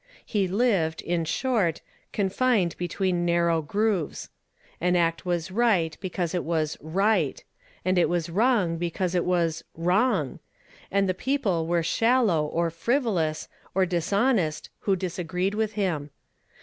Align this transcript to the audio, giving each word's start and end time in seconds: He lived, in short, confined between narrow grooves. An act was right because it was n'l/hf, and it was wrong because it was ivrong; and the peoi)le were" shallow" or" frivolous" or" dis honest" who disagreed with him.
He 0.25 0.47
lived, 0.47 1.03
in 1.03 1.25
short, 1.25 1.81
confined 2.11 2.75
between 2.79 3.23
narrow 3.23 3.61
grooves. 3.61 4.29
An 4.81 4.95
act 4.95 5.27
was 5.27 5.51
right 5.51 5.95
because 6.01 6.33
it 6.33 6.43
was 6.43 6.75
n'l/hf, 6.81 7.43
and 7.85 7.99
it 7.99 8.09
was 8.09 8.27
wrong 8.27 8.77
because 8.77 9.13
it 9.13 9.25
was 9.25 9.63
ivrong; 9.77 10.39
and 10.89 11.07
the 11.07 11.13
peoi)le 11.13 11.67
were" 11.67 11.83
shallow" 11.99 12.45
or" 12.47 12.71
frivolous" 12.83 13.47
or" 13.75 13.85
dis 13.85 14.11
honest" 14.11 14.71
who 14.79 14.95
disagreed 14.95 15.53
with 15.53 15.73
him. 15.73 16.09